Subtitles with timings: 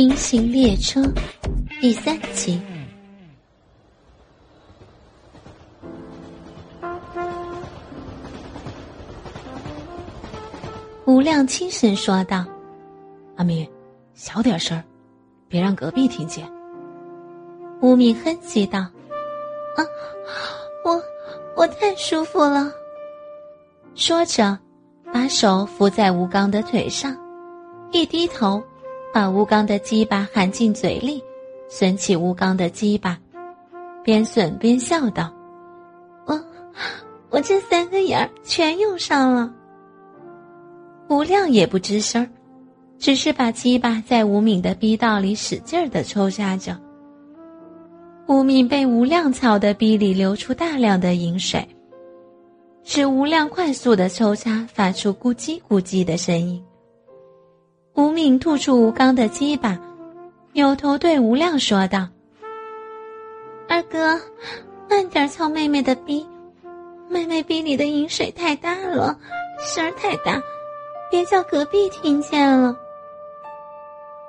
[0.00, 1.02] 平行列车
[1.78, 2.58] 第三集。
[11.04, 12.46] 吴亮轻声说道
[13.36, 13.70] ：“阿明，
[14.14, 14.82] 小点声，
[15.48, 16.50] 别让隔壁听见。”
[17.82, 18.78] 吴敏哼唧道
[19.76, 19.84] ：“啊，
[20.82, 20.98] 我
[21.54, 22.72] 我太舒服了。”
[23.94, 24.58] 说着，
[25.12, 27.14] 把手扶在吴刚的腿上，
[27.92, 28.62] 一低头，
[29.12, 31.22] 把吴刚的鸡巴含进嘴里，
[31.68, 33.18] 吮起吴刚的鸡巴，
[34.04, 35.32] 边吮边笑道
[36.26, 36.40] ：“我
[37.28, 39.52] 我这三个眼儿全用上了。”
[41.10, 42.30] 吴亮也不吱声儿，
[42.98, 46.78] 只是把鸡巴在吴敏的逼道里使劲儿的抽插着。
[48.28, 51.66] 吴敏被吴亮操的逼里流出大量的饮水，
[52.84, 56.62] 使吴亮快速的抽插发出咕叽咕叽的声音。
[57.94, 59.78] 吴敏吐出吴刚的鸡巴，
[60.52, 62.08] 扭头对吴亮说道
[63.68, 64.18] ：“二哥，
[64.88, 66.26] 慢点操妹妹的逼，
[67.08, 69.18] 妹妹逼里的饮水太大了，
[69.58, 70.40] 声儿太大。”
[71.10, 72.76] 别叫隔壁听见了。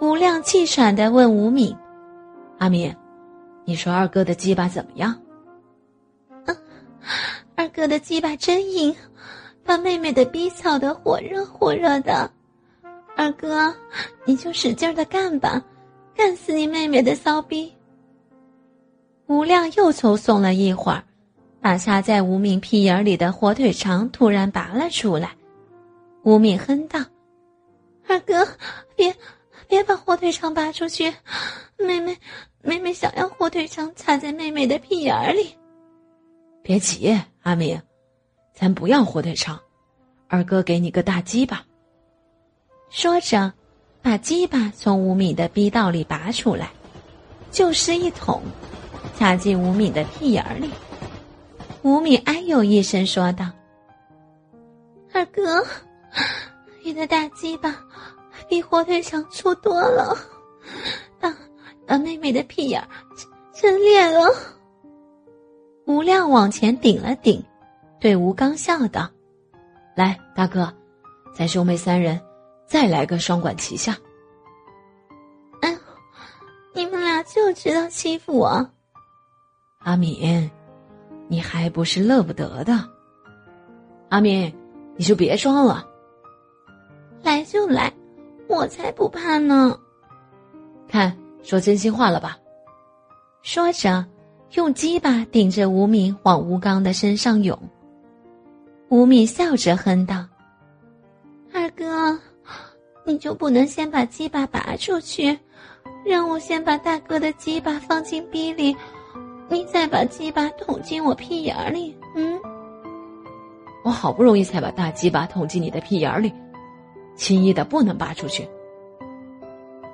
[0.00, 1.76] 吴亮气喘的问吴敏
[2.56, 2.96] ：“阿敏，
[3.66, 5.14] 你说二哥的鸡巴怎么样
[7.54, 8.96] ？”“二哥的鸡巴真硬，
[9.62, 12.30] 把妹妹的逼操得火热火热的。
[13.20, 13.70] 二哥，
[14.24, 15.62] 你就使劲的干吧，
[16.14, 17.70] 干死你妹妹的骚逼。”
[19.28, 21.04] 吴亮又抽送了一会儿，
[21.60, 25.36] 把插在吴敏屁眼里的火腿肠突然拔了出来。
[26.22, 26.98] 吴敏哼道
[28.08, 28.48] ：“二哥，
[28.96, 29.14] 别，
[29.68, 31.12] 别把火腿肠拔出去，
[31.76, 32.16] 妹妹，
[32.62, 35.54] 妹妹想要火腿肠插在妹妹的屁眼里。”
[36.64, 37.78] 别急，阿敏，
[38.54, 39.60] 咱不要火腿肠，
[40.26, 41.62] 二哥给你个大鸡巴。
[42.90, 43.52] 说着，
[44.02, 46.70] 把鸡巴从吴敏的逼道里拔出来，
[47.50, 48.42] 就是一捅，
[49.16, 50.68] 插进吴敏的屁眼里。
[51.82, 53.46] 吴敏哎呦一声说道
[55.14, 55.64] ：“二哥。”
[56.82, 57.76] 你的大鸡巴
[58.48, 60.16] 比火腿肠粗多了，
[61.20, 61.32] 把
[61.86, 62.82] 把妹妹的屁眼
[63.14, 64.28] 真真裂了。
[65.86, 67.40] 吴亮往前顶了顶，
[68.00, 69.08] 对吴刚笑道
[69.94, 70.72] ：“来，大哥，
[71.32, 72.20] 咱兄妹三人
[72.70, 73.98] 再来个双管齐下。”
[75.60, 75.76] 哎，
[76.72, 78.70] 你们俩就知道欺负我。
[79.80, 80.48] 阿敏，
[81.26, 82.88] 你还不是乐不得的。
[84.08, 84.54] 阿敏，
[84.94, 85.84] 你就别装了。
[87.22, 87.92] 来就来，
[88.46, 89.76] 我才不怕呢！
[90.88, 92.38] 看，说真心话了吧？
[93.42, 94.06] 说着，
[94.52, 97.58] 用鸡巴顶着吴敏往吴刚的身上涌。
[98.88, 100.26] 吴敏笑着哼道
[101.52, 102.18] ：“二哥，
[103.10, 105.36] 你就不能先把鸡巴拔出去，
[106.06, 108.76] 让我先把大哥的鸡巴放进逼里，
[109.48, 111.92] 你再把鸡巴捅进我屁眼里？
[112.14, 112.40] 嗯？
[113.84, 116.32] 我好不容易才把大鸡巴捅进你的屁眼里。”
[117.16, 118.48] 轻易的不能拔出去。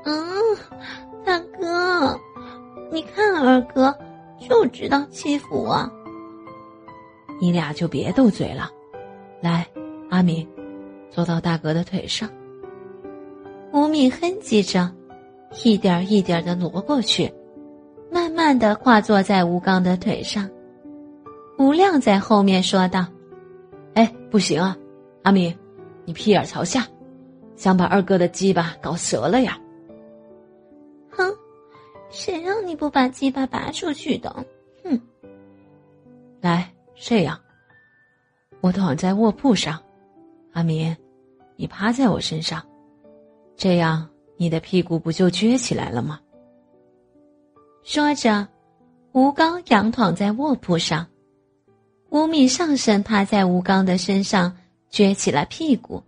[0.05, 0.23] 嗯，
[1.25, 2.21] 大哥，
[2.93, 3.97] 你看二哥
[4.39, 5.91] 就知道欺负我。
[7.41, 8.71] 你俩就别斗嘴了，
[9.41, 9.67] 来，
[10.11, 10.47] 阿明，
[11.11, 12.29] 坐到大哥的腿上。
[13.77, 14.91] 吴敏哼唧着，
[15.63, 17.31] 一点一点的挪过去，
[18.11, 20.49] 慢慢的跨坐在吴刚的腿上。
[21.59, 23.07] 吴亮在后面说道
[23.93, 24.75] ：“哎，不行啊，
[25.25, 25.55] 阿敏，
[26.07, 26.87] 你屁眼朝下。”
[27.55, 29.59] 想把二哥的鸡巴搞折了呀？
[31.11, 31.31] 哼，
[32.09, 34.35] 谁让你不把鸡巴拔出去的？
[34.85, 34.99] 哼！
[36.41, 37.39] 来，这样，
[38.63, 39.79] 我躺在卧铺上，
[40.55, 40.97] 阿明，
[41.57, 42.63] 你趴在我身上，
[43.57, 44.07] 这样
[44.37, 46.21] 你的屁股不就撅起来了吗？
[47.83, 48.47] 说着，
[49.13, 51.07] 吴刚仰躺在卧铺上，
[52.11, 54.55] 吴敏上身趴在吴刚的身上，
[54.91, 56.03] 撅起了屁股。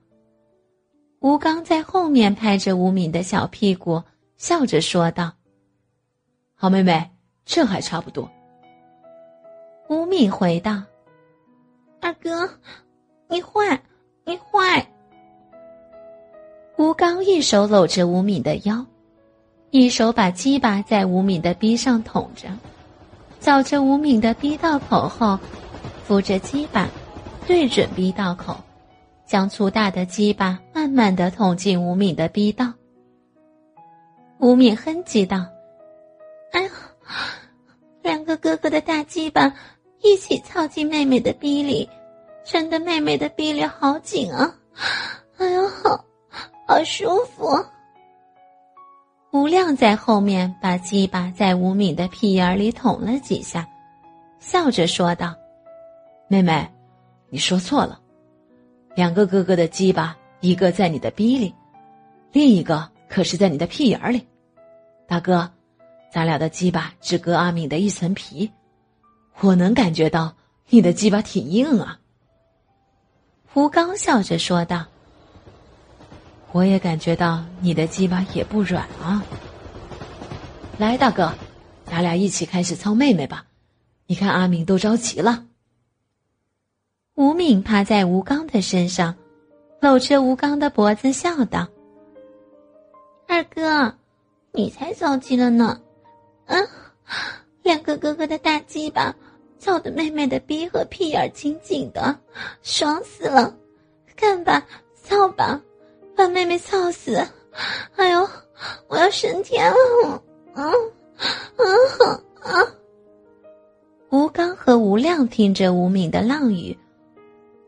[1.21, 4.03] 吴刚在后面拍着吴敏的小屁股，
[4.37, 5.33] 笑着说道
[6.55, 7.11] ：“好妹妹，
[7.45, 8.31] 这还差不多。”
[9.89, 10.83] 吴敏回道
[12.03, 12.49] ：“二哥，
[13.29, 13.83] 你坏，”
[17.23, 18.85] 一手搂着吴敏的腰，
[19.71, 22.49] 一手把鸡巴在吴敏的逼上捅着，
[23.41, 25.39] 找着吴敏的逼道口后，
[26.05, 26.89] 扶着鸡巴，
[27.47, 28.57] 对准逼道口。
[29.27, 32.73] 将粗大的鸡巴慢慢的捅进吴敏的逼道。
[34.39, 35.45] 吴敏哼唧道
[36.51, 36.71] ：“哎呀，
[38.03, 39.53] 两个哥哥的大鸡巴
[40.01, 41.87] 一起操进妹妹的逼里，
[42.43, 44.55] 真的妹妹的逼里好紧啊！
[45.37, 46.03] 哎呀，好，
[46.69, 47.49] 好舒服。”
[49.33, 53.67] 吴亮在后面把鸡巴在吴敏的屁眼里捅了几下，
[54.39, 55.35] 笑着说道
[56.29, 56.71] ：“妹妹，
[57.31, 57.99] 你说错了，
[58.95, 61.55] 两个哥哥的鸡巴，一个在你的逼里，
[62.33, 64.27] 另一个可是在你的屁眼里。
[65.07, 65.51] 大哥，
[66.13, 68.51] 咱俩的鸡巴只隔阿敏的一层皮，
[69.41, 70.35] 我能感觉到
[70.69, 71.99] 你的鸡巴挺硬啊。”
[73.51, 74.85] 胡刚笑着说道。
[76.53, 79.23] 我也感觉到你的鸡巴也不软啊！
[80.79, 81.33] 来，大哥，
[81.85, 83.45] 咱俩一起开始操妹妹吧。
[84.07, 85.45] 你看阿敏都着急了。
[87.15, 89.15] 吴敏趴在吴刚的身上，
[89.81, 91.69] 搂着吴刚的脖子笑道
[93.29, 93.95] ：“二哥，
[94.53, 95.81] 你才着急了呢！
[96.47, 96.67] 嗯，
[97.63, 99.15] 两个哥哥的大鸡巴
[99.59, 102.19] 操的妹妹的逼和屁眼紧紧的，
[102.63, 103.55] 爽死了！
[104.17, 105.61] 看吧，操吧！”
[106.19, 107.25] 把妹妹操死！
[107.95, 108.29] 哎呦，
[108.89, 110.21] 我要升天了！
[110.57, 110.73] 嗯
[111.57, 112.11] 嗯
[112.41, 112.59] 啊！
[114.11, 116.77] 吴刚和吴亮听着吴敏的浪语，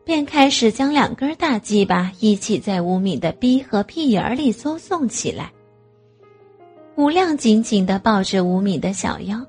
[0.03, 5.49] 便开始将两根大鸡巴一起在吴敏的逼和屁眼里搜送起来。
[6.97, 9.39] 吴亮紧紧的抱着吴敏的小腰，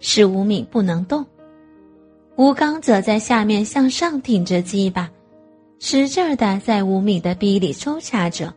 [0.00, 1.24] 使吴敏不能动。
[2.36, 5.10] 吴刚则在下面向上挺着鸡巴。
[5.86, 8.50] 使劲儿的在吴敏的逼里抽插着，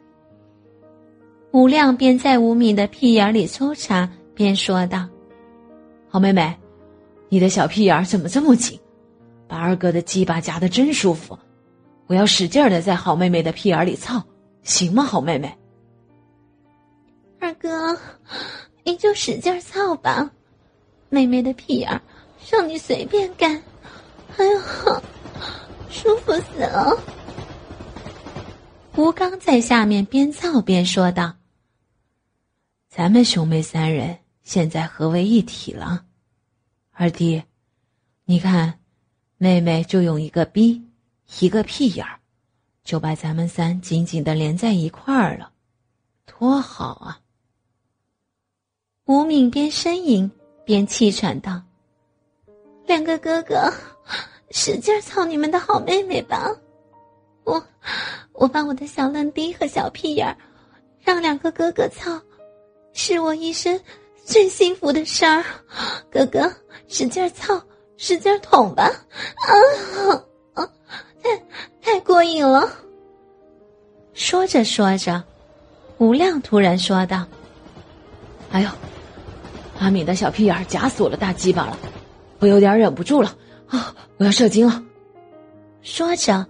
[1.52, 5.06] 吴亮边在吴敏的屁眼里抽插，边说道
[6.08, 6.58] ：“好妹妹，
[7.28, 8.80] 你的小屁眼怎么这么紧？
[9.46, 11.38] 把二哥的鸡巴夹的真舒服，
[12.08, 14.24] 我要使劲儿的在好妹妹的屁眼里操，
[14.64, 15.04] 行吗？
[15.04, 15.54] 好妹妹。”
[17.42, 17.94] 二哥，
[18.86, 20.32] 你就使劲操吧，
[21.10, 22.02] 妹妹的屁眼
[22.50, 23.62] 让你随便干。
[24.38, 24.62] 哎呦！
[25.90, 26.98] 舒服死了！
[28.98, 31.36] 吴刚在下面边操边说道
[32.90, 36.04] ：“咱们兄妹三人现在合为一体了，
[36.90, 37.44] 二弟，
[38.26, 38.80] 你看，
[39.38, 40.84] 妹妹就用一个逼，
[41.40, 42.20] 一个屁眼儿，
[42.84, 45.52] 就把咱们三紧紧的连在一块儿了，
[46.26, 47.22] 多好啊！”
[49.06, 50.30] 吴敏边呻吟
[50.66, 51.62] 边气喘道
[52.88, 53.72] ：“两个哥哥。”
[54.50, 56.50] 使劲操你们的好妹妹吧！
[57.44, 57.62] 我，
[58.38, 60.38] 我把我的小嫩逼和小屁眼儿，
[61.02, 62.22] 让两个哥哥操，
[62.94, 63.80] 是我一生
[64.24, 65.44] 最幸福的事儿。
[66.12, 66.48] 哥哥，
[66.88, 67.60] 使劲操，
[67.98, 68.84] 使劲捅吧！
[68.84, 69.52] 啊
[70.54, 70.70] 啊，
[71.24, 71.44] 太
[71.82, 72.70] 太过瘾了！
[74.14, 75.24] 说着说着，
[75.98, 77.26] 吴亮突然说道
[78.54, 78.70] ：“哎呦，
[79.80, 81.76] 阿敏的小屁眼儿夹死我的大鸡巴了，
[82.38, 83.36] 我有点忍不住了。”
[83.68, 83.94] 啊！
[84.18, 84.82] 我要射精了。
[85.82, 86.46] 说着，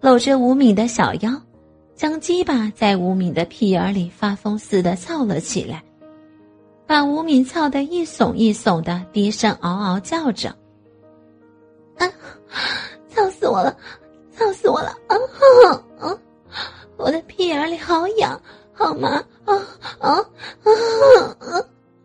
[0.00, 1.42] 搂着吴敏的小腰，
[1.96, 5.82] 将鸡巴在吴敏的屁眼里发疯似的操了起来，
[6.86, 10.50] 把吴敏操得一耸一耸的，低声嗷嗷叫着
[11.98, 12.06] ：“啊！
[13.08, 13.76] 操死我了！
[14.32, 14.96] 操死我了！
[15.08, 15.16] 啊
[15.98, 16.16] 啊！
[16.96, 18.40] 我的屁眼里好痒，
[18.72, 19.08] 好麻！
[19.44, 19.54] 啊
[19.98, 20.12] 啊啊
[20.60, 21.58] 啊啊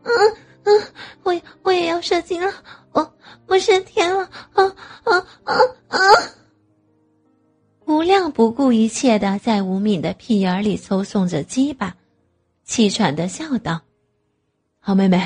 [0.04, 0.72] 啊！
[1.22, 2.52] 我我也要射精了！
[2.92, 3.14] 我
[3.46, 4.64] 我升天了！”啊
[5.04, 5.56] 啊啊
[5.90, 6.00] 啊
[7.86, 11.96] 吴亮不顾一切的在吴敏的屁眼里抽送着鸡巴，
[12.64, 13.82] 气喘的笑道
[14.80, 15.22] ：“好妹妹，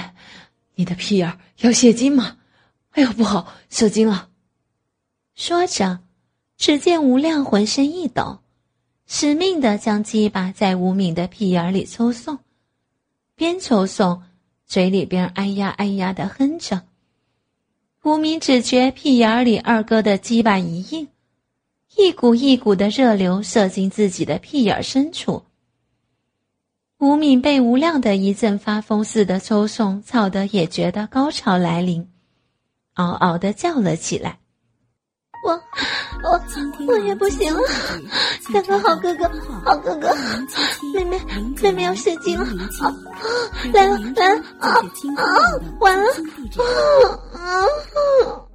[0.75, 2.37] 你的屁眼要泄精吗？
[2.91, 4.29] 哎呦，不好，射精了！”
[5.35, 5.99] 说着，
[6.57, 8.39] 只见吴亮浑身一抖，
[9.05, 12.39] 使命的将鸡巴在吴敏的屁眼里抽送，
[13.35, 14.23] 边抽送，
[14.65, 16.81] 嘴里边哎呀哎呀的哼着。
[18.03, 21.07] 吴敏只觉屁眼里二哥的鸡巴一硬。
[21.95, 25.43] 一股一股的热流射进自己的屁眼深处。
[26.99, 32.09] 吴敏被吴亮的一阵发疯似的抽送，操得也觉得高潮来临，
[32.95, 34.39] 嗷嗷的叫了起来。
[35.45, 35.53] 我
[36.23, 36.41] 我
[36.87, 37.61] 我也不行了，
[38.41, 39.29] 三个好哥哥，
[39.63, 40.13] 好哥哥，
[40.93, 41.21] 妹妹
[41.61, 42.45] 妹妹要射精了，
[42.81, 42.93] 啊
[43.71, 45.23] 来了来了啊啊
[45.79, 46.07] 完了
[47.33, 48.46] 啊啊！